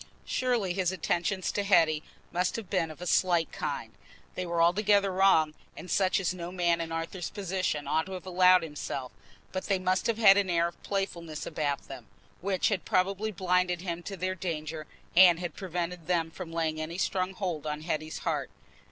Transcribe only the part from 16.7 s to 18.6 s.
any strong hold on Hetty's heart.